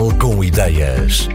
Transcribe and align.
Com 0.00 0.42
ideias. 0.42 1.28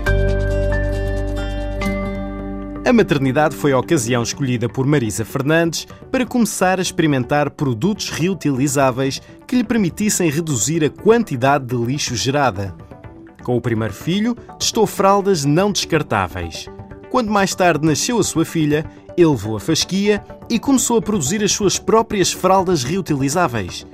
A 2.84 2.91
maternidade 2.91 3.55
foi 3.55 3.71
a 3.71 3.78
ocasião 3.78 4.23
escolhida 4.23 4.68
por 4.68 4.88
Marisa 4.88 5.23
Fernandes 5.23 5.88
para 6.12 6.26
começar 6.26 6.80
a 6.80 6.82
experimentar 6.82 7.52
produtos 7.52 8.09
reutilizáveis 8.09 9.21
que 9.48 9.55
lhe 9.55 9.64
permitissem 9.64 10.32
reduzir 10.32 10.84
a 10.84 10.89
quantidade 10.89 11.66
de 11.66 11.75
lixo 11.75 12.16
gerada. 12.16 12.75
Com 13.43 13.55
o 13.55 13.62
primeiro 13.62 13.93
filho, 13.93 14.34
testou 14.57 14.88
fraldas 14.88 15.45
não 15.45 15.71
descartáveis. 15.71 16.68
Quando 17.11 17.29
mais 17.29 17.54
tarde 17.54 17.86
nasceu 17.86 18.18
a 18.18 18.23
sua 18.23 18.45
filha, 18.45 18.84
ele 19.16 19.27
levou 19.27 19.57
a 19.57 19.59
fasquia 19.59 20.23
e 20.50 20.57
começou 20.57 20.97
a 20.97 21.02
produzir 21.04 21.43
as 21.43 21.52
suas 21.52 21.77
próprias 21.77 22.32
fraldas 22.32 22.84
reutilizáveis. 22.84 23.86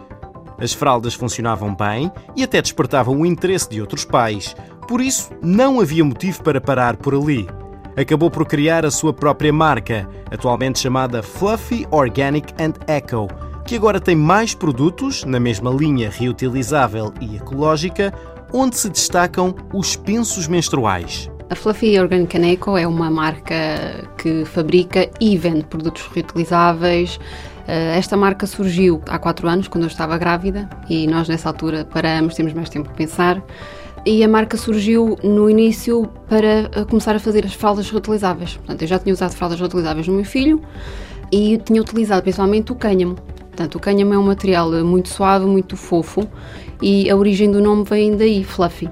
As 0.61 0.73
fraldas 0.73 1.13
funcionavam 1.13 1.75
bem 1.75 2.11
e 2.35 2.43
até 2.43 2.61
despertavam 2.61 3.19
o 3.19 3.25
interesse 3.25 3.69
de 3.69 3.81
outros 3.81 4.05
pais, 4.05 4.55
por 4.87 5.01
isso 5.01 5.31
não 5.41 5.79
havia 5.79 6.05
motivo 6.05 6.43
para 6.43 6.61
parar 6.61 6.95
por 6.97 7.15
ali 7.15 7.47
acabou 7.95 8.29
por 8.29 8.45
criar 8.45 8.85
a 8.85 8.91
sua 8.91 9.13
própria 9.13 9.51
marca, 9.51 10.07
atualmente 10.29 10.79
chamada 10.79 11.21
Fluffy 11.21 11.85
Organic 11.91 12.53
and 12.61 12.73
Eco, 12.87 13.27
que 13.65 13.75
agora 13.75 13.99
tem 13.99 14.15
mais 14.15 14.53
produtos 14.53 15.23
na 15.23 15.39
mesma 15.39 15.71
linha 15.71 16.09
reutilizável 16.09 17.13
e 17.19 17.35
ecológica, 17.35 18.13
onde 18.53 18.77
se 18.77 18.89
destacam 18.89 19.55
os 19.73 19.95
pensos 19.95 20.47
menstruais. 20.47 21.29
A 21.49 21.55
Fluffy 21.55 21.99
Organic 21.99 22.37
Eco 22.37 22.77
é 22.77 22.87
uma 22.87 23.11
marca 23.11 24.09
que 24.17 24.45
fabrica 24.45 25.09
e 25.19 25.37
vende 25.37 25.65
produtos 25.65 26.07
reutilizáveis. 26.13 27.19
Eh, 27.71 27.97
esta 27.97 28.17
marca 28.17 28.45
surgiu 28.45 29.01
há 29.07 29.17
quatro 29.17 29.47
anos, 29.47 29.69
quando 29.69 29.85
eu 29.85 29.87
estava 29.87 30.17
grávida, 30.17 30.69
e 30.89 31.07
nós 31.07 31.29
nessa 31.29 31.47
altura 31.47 31.85
paramos, 31.85 32.35
temos 32.35 32.51
mais 32.51 32.67
tempo 32.67 32.89
para 32.89 32.97
pensar 32.97 33.41
e 34.05 34.23
a 34.25 34.27
marca 34.27 34.57
surgiu 34.57 35.17
no 35.23 35.49
início 35.49 36.05
para 36.27 36.69
eh, 36.73 36.85
começar 36.89 37.15
a 37.15 37.19
fazer 37.19 37.45
as 37.45 37.53
fraldas 37.53 37.89
reutilizáveis. 37.89 38.57
Portanto, 38.57 38.81
eu 38.81 38.87
já 38.89 38.99
tinha 38.99 39.13
usado 39.13 39.31
fraldas 39.35 39.57
reutilizáveis 39.57 40.05
no 40.05 40.15
meu 40.15 40.25
filho 40.25 40.61
e 41.31 41.59
tinha 41.59 41.79
utilizado 41.79 42.21
principalmente 42.23 42.73
o 42.73 42.75
cânhamo. 42.75 43.15
Portanto, 43.15 43.75
o 43.75 43.79
cânhamo 43.79 44.13
é 44.13 44.17
um 44.17 44.23
material 44.23 44.69
muito 44.83 45.07
suave, 45.07 45.45
muito 45.45 45.77
fofo 45.77 46.27
e 46.81 47.09
a 47.09 47.15
origem 47.15 47.49
do 47.49 47.61
nome 47.61 47.85
vem 47.85 48.17
daí, 48.17 48.43
Fluffy. 48.43 48.89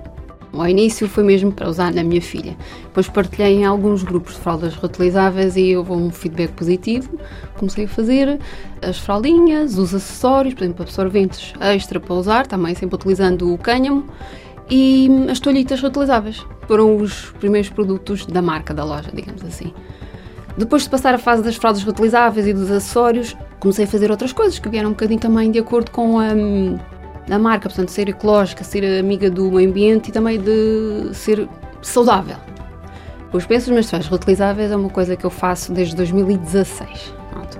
Ao 0.59 0.67
início 0.67 1.07
foi 1.07 1.23
mesmo 1.23 1.53
para 1.53 1.69
usar 1.69 1.93
na 1.93 2.03
minha 2.03 2.21
filha. 2.21 2.55
Depois 2.83 3.07
partilhei 3.07 3.53
em 3.53 3.65
alguns 3.65 4.03
grupos 4.03 4.33
de 4.33 4.41
fraldas 4.41 4.75
reutilizáveis 4.75 5.55
e 5.55 5.75
houve 5.75 5.93
um 5.93 6.11
feedback 6.11 6.51
positivo. 6.51 7.17
Comecei 7.57 7.85
a 7.85 7.87
fazer 7.87 8.39
as 8.81 8.97
fraldinhas, 8.97 9.77
os 9.77 9.95
acessórios, 9.95 10.53
por 10.53 10.63
exemplo, 10.63 10.83
absorventes 10.83 11.53
extra 11.61 11.99
para 11.99 12.13
usar, 12.13 12.45
também 12.45 12.75
sempre 12.75 12.95
utilizando 12.95 13.53
o 13.53 13.57
cânhamo 13.57 14.05
e 14.69 15.09
as 15.31 15.39
toalhitas 15.39 15.79
reutilizáveis. 15.79 16.45
Foram 16.67 16.97
os 16.97 17.31
primeiros 17.39 17.69
produtos 17.69 18.25
da 18.25 18.41
marca, 18.41 18.73
da 18.73 18.83
loja, 18.83 19.09
digamos 19.13 19.43
assim. 19.45 19.73
Depois 20.57 20.83
de 20.83 20.89
passar 20.89 21.13
a 21.13 21.17
fase 21.17 21.41
das 21.41 21.55
fraldas 21.55 21.83
reutilizáveis 21.83 22.45
e 22.45 22.53
dos 22.53 22.69
acessórios, 22.69 23.33
comecei 23.61 23.85
a 23.85 23.87
fazer 23.87 24.11
outras 24.11 24.33
coisas 24.33 24.59
que 24.59 24.67
vieram 24.67 24.89
um 24.89 24.93
bocadinho 24.93 25.21
também 25.21 25.51
de 25.51 25.59
acordo 25.59 25.89
com 25.89 26.19
a, 26.19 26.33
a 27.29 27.39
marca, 27.39 27.69
portanto, 27.69 27.89
ser 27.89 28.09
ecológica, 28.09 28.63
ser 28.63 28.99
amiga 28.99 29.29
do 29.29 29.51
meio 29.51 29.69
ambiente 29.69 30.09
e 30.09 30.11
também 30.11 30.39
de 30.39 31.13
ser 31.13 31.47
saudável. 31.81 32.37
Os 33.31 33.45
pensos 33.45 33.69
menstruais 33.69 34.07
reutilizáveis 34.07 34.71
é 34.71 34.75
uma 34.75 34.89
coisa 34.89 35.15
que 35.15 35.25
eu 35.25 35.29
faço 35.29 35.71
desde 35.71 35.95
2016. 35.95 37.13
Pronto. 37.31 37.59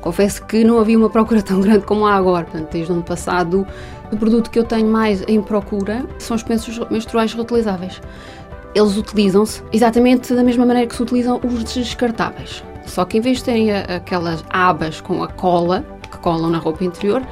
Confesso 0.00 0.44
que 0.46 0.62
não 0.62 0.78
havia 0.78 0.96
uma 0.96 1.10
procura 1.10 1.42
tão 1.42 1.60
grande 1.60 1.84
como 1.84 2.06
há 2.06 2.14
agora. 2.14 2.44
Portanto, 2.44 2.70
desde 2.70 2.92
o 2.92 2.94
ano 2.94 3.02
passado, 3.02 3.66
o 4.12 4.16
produto 4.16 4.50
que 4.50 4.58
eu 4.58 4.64
tenho 4.64 4.88
mais 4.88 5.22
em 5.26 5.42
procura 5.42 6.06
são 6.18 6.36
os 6.36 6.42
pensos 6.42 6.78
menstruais 6.88 7.34
reutilizáveis. 7.34 8.00
Eles 8.74 8.96
utilizam-se 8.96 9.62
exatamente 9.72 10.32
da 10.34 10.44
mesma 10.44 10.64
maneira 10.64 10.88
que 10.88 10.94
se 10.94 11.02
utilizam 11.02 11.40
os 11.42 11.64
descartáveis. 11.64 12.62
Só 12.86 13.04
que 13.04 13.18
em 13.18 13.20
vez 13.20 13.38
de 13.38 13.44
terem 13.44 13.72
aquelas 13.72 14.44
abas 14.48 15.00
com 15.00 15.22
a 15.22 15.28
cola, 15.28 15.84
que 16.18 16.22
colam 16.22 16.50
na 16.50 16.58
roupa 16.58 16.84
interior, 16.84 17.22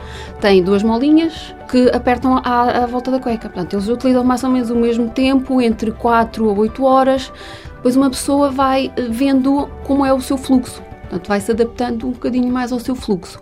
têm 0.40 0.62
duas 0.62 0.82
molinhas 0.82 1.54
que 1.70 1.90
apertam 1.90 2.38
à, 2.38 2.84
à, 2.84 2.86
volta 2.86 3.10
da 3.10 3.18
cueca. 3.18 3.48
Portanto, 3.48 3.74
eles 3.74 3.88
utilizam 3.88 4.24
mais 4.24 4.42
ou 4.44 4.50
menos 4.50 4.70
o 4.70 4.76
mesmo 4.76 5.10
tempo, 5.10 5.60
entre 5.60 5.90
4 5.90 6.48
a 6.48 6.52
8 6.52 6.84
horas. 6.84 7.32
Depois 7.76 7.96
uma 7.96 8.10
pessoa 8.10 8.50
vai 8.50 8.92
vendo 9.10 9.68
como 9.84 10.06
é 10.06 10.12
o 10.12 10.20
seu 10.20 10.38
fluxo. 10.38 10.82
Portanto, 11.02 11.28
vai 11.28 11.40
se 11.40 11.50
adaptando 11.50 12.06
um 12.06 12.12
bocadinho 12.12 12.52
mais 12.52 12.72
ao 12.72 12.80
seu 12.80 12.94
fluxo. 12.94 13.40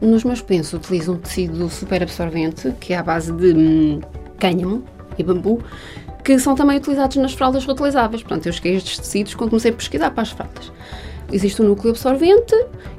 Nos 0.00 0.24
meus 0.24 0.40
pensos 0.40 0.72
utilizo 0.72 1.12
um 1.12 1.16
tecido 1.16 1.68
super 1.68 2.02
absorvente, 2.02 2.72
que 2.80 2.94
é 2.94 2.98
à 2.98 3.02
base 3.02 3.32
de 3.32 3.52
hum, 3.52 4.00
cânhamo 4.38 4.82
e 5.18 5.22
bambu, 5.22 5.62
que 6.24 6.38
são 6.38 6.54
também 6.54 6.78
utilizados 6.78 7.16
nas 7.16 7.32
fraldas 7.32 7.64
reutilizáveis. 7.64 8.22
Portanto, 8.22 8.46
eu 8.46 8.52
cheguei 8.52 8.74
a 8.74 8.76
estes 8.76 8.98
tecidos 8.98 9.34
quando 9.34 9.50
comecei 9.50 9.70
a 9.70 9.74
pesquisar 9.74 10.10
para 10.10 10.22
as 10.22 10.30
fraldas. 10.30 10.72
Existe 11.32 11.62
um 11.62 11.68
núcleo 11.68 11.90
absorvente, 11.90 12.54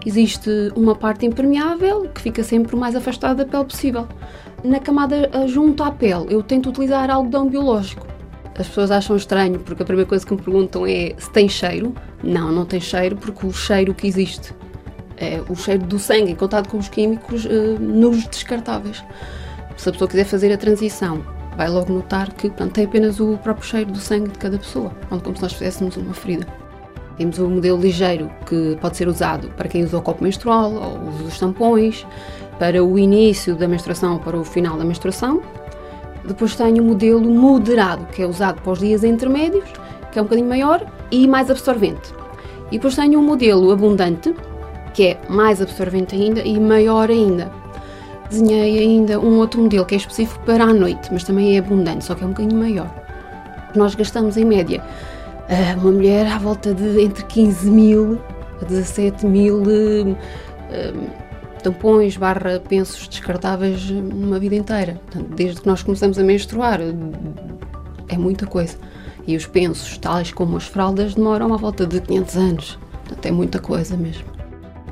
existe 0.05 0.49
uma 0.75 0.95
parte 0.95 1.25
impermeável, 1.25 2.09
que 2.09 2.21
fica 2.21 2.43
sempre 2.43 2.75
o 2.75 2.77
mais 2.77 2.95
afastada 2.95 3.43
da 3.43 3.51
pele 3.51 3.65
possível. 3.65 4.07
Na 4.63 4.79
camada 4.79 5.29
junto 5.47 5.83
à 5.83 5.91
pele, 5.91 6.27
eu 6.29 6.41
tento 6.41 6.69
utilizar 6.69 7.09
algodão 7.09 7.49
biológico. 7.49 8.07
As 8.57 8.67
pessoas 8.67 8.91
acham 8.91 9.15
estranho, 9.15 9.59
porque 9.59 9.81
a 9.81 9.85
primeira 9.85 10.07
coisa 10.07 10.25
que 10.25 10.33
me 10.33 10.41
perguntam 10.41 10.85
é 10.85 11.13
se 11.17 11.31
tem 11.31 11.49
cheiro. 11.49 11.93
Não, 12.23 12.51
não 12.51 12.65
tem 12.65 12.79
cheiro, 12.79 13.15
porque 13.15 13.45
o 13.45 13.51
cheiro 13.51 13.93
que 13.93 14.07
existe 14.07 14.53
é 15.21 15.41
o 15.47 15.55
cheiro 15.55 15.85
do 15.85 15.99
sangue 15.99 16.31
em 16.31 16.35
contato 16.35 16.67
com 16.67 16.77
os 16.77 16.89
químicos 16.89 17.45
uh, 17.45 17.79
nos 17.79 18.25
descartáveis. 18.25 19.03
Se 19.77 19.89
a 19.89 19.91
pessoa 19.91 20.07
quiser 20.07 20.25
fazer 20.25 20.51
a 20.51 20.57
transição, 20.57 21.23
vai 21.55 21.69
logo 21.69 21.93
notar 21.93 22.33
que 22.33 22.49
portanto, 22.49 22.73
tem 22.73 22.85
apenas 22.85 23.19
o 23.19 23.37
próprio 23.37 23.65
cheiro 23.65 23.91
do 23.91 23.99
sangue 23.99 24.29
de 24.29 24.39
cada 24.39 24.57
pessoa, 24.57 24.91
como 25.23 25.35
se 25.35 25.41
nós 25.41 25.53
fizéssemos 25.53 25.95
uma 25.95 26.13
ferida. 26.13 26.45
Temos 27.21 27.37
o 27.37 27.47
modelo 27.47 27.79
ligeiro, 27.79 28.31
que 28.47 28.75
pode 28.81 28.97
ser 28.97 29.07
usado 29.07 29.49
para 29.49 29.69
quem 29.69 29.83
usa 29.83 29.95
o 29.95 30.01
copo 30.01 30.23
menstrual 30.23 30.73
ou 30.73 31.07
usa 31.07 31.23
os 31.25 31.37
tampões, 31.39 32.03
para 32.57 32.83
o 32.83 32.97
início 32.97 33.55
da 33.55 33.67
menstruação 33.67 34.17
para 34.17 34.35
o 34.35 34.43
final 34.43 34.75
da 34.75 34.83
menstruação. 34.83 35.39
Depois 36.25 36.55
tenho 36.55 36.81
o 36.81 36.85
modelo 36.87 37.29
moderado, 37.29 38.07
que 38.07 38.23
é 38.23 38.25
usado 38.25 38.59
para 38.63 38.71
os 38.71 38.79
dias 38.79 39.03
intermédios, 39.03 39.69
que 40.11 40.17
é 40.17 40.21
um 40.23 40.25
bocadinho 40.25 40.49
maior 40.49 40.83
e 41.11 41.27
mais 41.27 41.51
absorvente. 41.51 42.11
E 42.71 42.79
depois 42.79 42.95
tenho 42.95 43.19
um 43.19 43.23
modelo 43.23 43.71
abundante, 43.71 44.33
que 44.95 45.09
é 45.09 45.21
mais 45.29 45.61
absorvente 45.61 46.15
ainda 46.15 46.41
e 46.41 46.59
maior 46.59 47.11
ainda. 47.11 47.51
Desenhei 48.31 48.79
ainda 48.79 49.19
um 49.19 49.37
outro 49.37 49.61
modelo 49.61 49.85
que 49.85 49.93
é 49.93 49.97
específico 49.99 50.43
para 50.43 50.63
a 50.63 50.73
noite, 50.73 51.07
mas 51.11 51.23
também 51.23 51.55
é 51.55 51.59
abundante, 51.59 52.03
só 52.03 52.15
que 52.15 52.23
é 52.23 52.25
um 52.25 52.31
bocadinho 52.31 52.59
maior. 52.59 52.91
Nós 53.75 53.93
gastamos 53.93 54.37
em 54.37 54.43
média 54.43 54.83
uma 55.77 55.91
mulher 55.91 56.27
à 56.27 56.37
volta 56.37 56.73
de 56.73 57.01
entre 57.01 57.25
15 57.25 57.69
mil 57.69 58.19
a 58.61 58.65
17 58.65 59.25
mil 59.25 59.61
uh, 59.61 60.17
tampões 61.61 62.15
barra 62.17 62.59
pensos 62.59 63.07
descartáveis 63.07 63.89
numa 63.89 64.39
vida 64.39 64.55
inteira. 64.55 64.99
Portanto, 65.05 65.35
desde 65.35 65.61
que 65.61 65.67
nós 65.67 65.83
começamos 65.83 66.17
a 66.17 66.23
menstruar, 66.23 66.79
é 68.07 68.17
muita 68.17 68.45
coisa. 68.45 68.77
E 69.27 69.35
os 69.35 69.45
pensos, 69.45 69.97
tais 69.97 70.31
como 70.31 70.57
as 70.57 70.63
fraldas, 70.63 71.15
demoram 71.15 71.53
à 71.53 71.57
volta 71.57 71.85
de 71.85 72.01
500 72.01 72.37
anos. 72.37 72.79
Portanto, 73.03 73.25
é 73.25 73.31
muita 73.31 73.59
coisa 73.59 73.95
mesmo. 73.95 74.25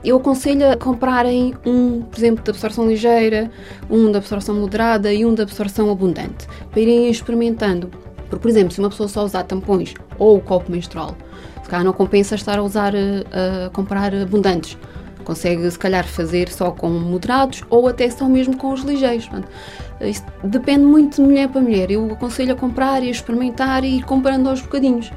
Eu 0.04 0.18
aconselho 0.18 0.72
a 0.72 0.78
comprarem 0.78 1.54
um, 1.66 2.02
por 2.02 2.18
exemplo, 2.18 2.44
de 2.44 2.50
absorção 2.50 2.88
ligeira, 2.88 3.52
um 3.90 4.12
de 4.12 4.18
absorção 4.18 4.56
moderada 4.56 5.12
e 5.12 5.26
um 5.26 5.34
de 5.34 5.42
absorção 5.42 5.92
abundante, 5.92 6.48
para 6.72 6.80
irem 6.80 7.10
experimentando. 7.10 7.90
Porque, 8.30 8.42
por 8.42 8.50
exemplo, 8.50 8.72
se 8.72 8.80
uma 8.80 8.90
pessoa 8.90 9.10
só 9.10 9.24
usar 9.24 9.44
tampões 9.44 9.94
ou 10.18 10.38
o 10.38 10.42
copo 10.42 10.72
menstrual, 10.72 11.16
se 11.64 11.70
calhar 11.70 11.84
não 11.84 11.94
compensa 11.94 12.36
estar 12.36 12.60
a 12.60 12.64
usar, 12.64 12.94
a, 12.96 13.66
a 13.66 13.70
comprar 13.72 14.14
abundantes. 14.14 14.78
Consegue, 15.24 15.70
se 15.70 15.78
calhar, 15.78 16.08
fazer 16.08 16.50
só 16.50 16.72
com 16.72 16.90
moderados 16.90 17.64
ou 17.70 17.88
até 17.88 18.10
só 18.10 18.28
mesmo 18.28 18.58
com 18.58 18.72
os 18.72 18.82
ligeiros. 18.82 19.28
Portanto, 19.28 19.48
isso 20.02 20.24
depende 20.44 20.86
muito 20.86 21.18
de 21.18 21.22
mulher 21.22 21.50
para 21.50 21.62
mulher. 21.62 21.92
Eu 21.92 22.12
aconselho 22.12 22.54
a 22.54 22.56
comprar 22.56 23.04
e 23.04 23.08
a 23.10 23.12
experimentar 23.12 23.84
e 23.84 23.98
ir 23.98 24.04
comprando 24.04 24.48
aos 24.48 24.62
bocadinhos. 24.62 25.12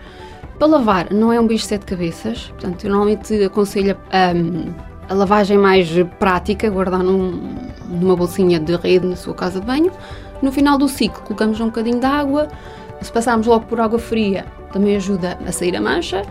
Para 0.58 0.66
lavar, 0.66 1.12
não 1.12 1.32
é 1.32 1.40
um 1.40 1.46
bicho 1.46 1.64
de 1.64 1.70
sete 1.70 1.86
cabeças, 1.86 2.48
portanto, 2.50 2.84
eu 2.84 2.90
normalmente 2.90 3.42
aconselho 3.42 3.96
a, 4.12 5.12
a 5.12 5.14
lavagem 5.14 5.58
mais 5.58 5.88
prática, 6.18 6.70
guardar 6.70 7.02
num, 7.02 7.56
numa 7.88 8.14
bolsinha 8.14 8.60
de 8.60 8.76
rede 8.76 9.06
na 9.06 9.16
sua 9.16 9.34
casa 9.34 9.60
de 9.60 9.66
banho. 9.66 9.90
No 10.40 10.52
final 10.52 10.78
do 10.78 10.88
ciclo, 10.88 11.22
colocamos 11.22 11.60
um 11.60 11.66
bocadinho 11.66 11.98
de 11.98 12.06
água. 12.06 12.48
Se 13.02 13.12
passarmos 13.12 13.46
logo 13.46 13.66
por 13.66 13.80
água 13.80 13.98
fria, 13.98 14.46
também 14.72 14.96
ajuda 14.96 15.38
a 15.46 15.52
sair 15.52 15.76
a 15.76 15.80
mancha. 15.80 16.22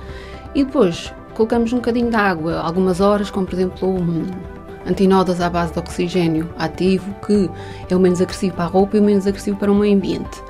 E 0.56 0.64
depois 0.64 1.14
colocamos 1.34 1.72
um 1.74 1.78
bocadinho 1.78 2.10
de 2.10 2.16
água, 2.16 2.60
algumas 2.60 3.00
horas, 3.00 3.30
como 3.30 3.46
por 3.46 3.56
exemplo 3.56 3.90
um, 3.90 4.26
antinodas 4.86 5.42
à 5.42 5.50
base 5.50 5.74
de 5.74 5.80
oxigênio 5.80 6.50
ativo, 6.58 7.14
que 7.26 7.50
é 7.90 7.96
o 7.96 8.00
menos 8.00 8.22
agressivo 8.22 8.56
para 8.56 8.66
a 8.66 8.68
roupa 8.68 8.98
e 8.98 9.00
o 9.00 9.04
menos 9.04 9.28
agressivo 9.28 9.58
para 9.58 9.72
o 9.72 9.76
meio 9.76 9.96
ambiente. 9.96 10.42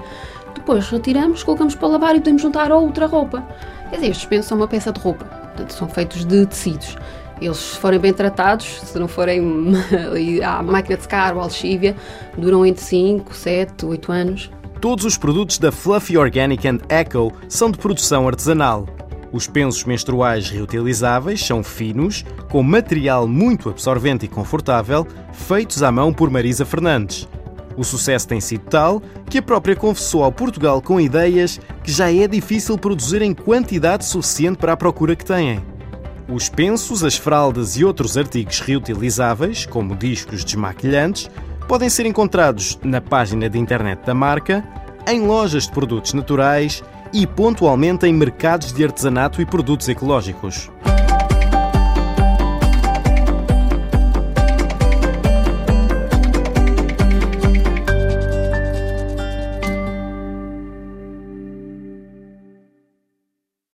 Depois 0.56 0.90
retiramos, 0.90 1.44
colocamos 1.44 1.76
para 1.76 1.88
lavar 1.88 2.16
e 2.16 2.20
podemos 2.20 2.42
juntar 2.42 2.72
a 2.72 2.78
outra 2.78 3.08
roupa. 3.08 3.44
Quer 3.90 3.96
dizer, 3.96 4.12
estes 4.12 4.26
pensos 4.26 4.48
são 4.48 4.58
uma 4.58 4.68
peça 4.68 4.92
de 4.92 5.00
roupa, 5.00 5.26
portanto, 5.26 5.74
são 5.74 5.88
feitos 5.88 6.26
de 6.26 6.46
tecidos. 6.46 6.98
Eles, 7.42 7.58
se 7.58 7.78
forem 7.80 8.00
bem 8.00 8.14
tratados, 8.14 8.82
se 8.84 9.00
não 9.00 9.08
forem 9.08 9.74
à 10.46 10.62
máquina 10.62 10.96
de 10.96 11.04
secar 11.04 11.36
ou 11.36 11.42
alxívia, 11.42 11.96
duram 12.38 12.64
entre 12.64 12.84
5, 12.84 13.34
7, 13.34 13.86
8 13.86 14.12
anos. 14.12 14.52
Todos 14.82 15.06
os 15.06 15.16
produtos 15.16 15.60
da 15.60 15.72
Fluffy 15.72 16.18
Organic 16.18 16.68
and 16.68 16.80
Eco 16.90 17.32
são 17.48 17.70
de 17.70 17.78
produção 17.78 18.28
artesanal. 18.28 18.88
Os 19.32 19.46
pensos 19.46 19.84
menstruais 19.84 20.50
reutilizáveis 20.50 21.46
são 21.46 21.64
finos, 21.64 22.26
com 22.50 22.64
material 22.64 23.28
muito 23.28 23.70
absorvente 23.70 24.26
e 24.26 24.28
confortável, 24.28 25.06
feitos 25.32 25.84
à 25.84 25.92
mão 25.92 26.12
por 26.12 26.32
Marisa 26.32 26.66
Fernandes. 26.66 27.30
O 27.78 27.84
sucesso 27.84 28.28
tem 28.28 28.42
sido 28.42 28.64
tal 28.72 29.04
que 29.30 29.38
a 29.38 29.42
própria 29.44 29.76
confessou 29.76 30.24
ao 30.24 30.32
Portugal 30.32 30.82
com 30.82 31.00
ideias 31.00 31.60
que 31.84 31.92
já 31.92 32.12
é 32.12 32.28
difícil 32.28 32.76
produzir 32.76 33.22
em 33.22 33.36
quantidade 33.36 34.04
suficiente 34.04 34.58
para 34.58 34.74
a 34.74 34.78
procura 34.78 35.16
que 35.16 35.24
têm. 35.24 35.64
Os 36.28 36.50
pensos, 36.50 37.04
as 37.04 37.16
fraldas 37.16 37.78
e 37.78 37.86
outros 37.86 38.18
artigos 38.18 38.60
reutilizáveis, 38.62 39.64
como 39.64 39.96
discos 39.96 40.44
desmaquilhantes, 40.44 41.30
podem 41.68 41.90
ser 41.90 42.06
encontrados 42.06 42.80
na 42.84 43.02
página 43.02 43.50
de 43.50 43.58
internet 43.58 44.00
da 44.06 44.14
marca, 44.14 44.64
em 45.08 45.26
lojas 45.26 45.64
de 45.64 45.72
produtos 45.72 46.14
naturais 46.14 46.84
e 47.14 47.26
pontualmente 47.26 48.06
em 48.06 48.14
mercados 48.14 48.72
de 48.72 48.84
artesanato 48.84 49.42
e 49.42 49.46
produtos 49.46 49.90
ecológicos. 49.90 50.70